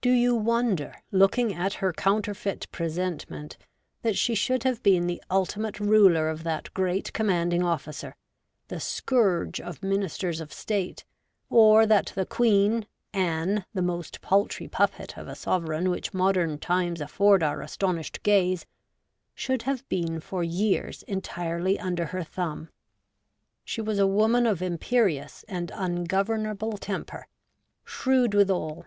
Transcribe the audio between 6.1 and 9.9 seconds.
of that great commanding officer; the scourge of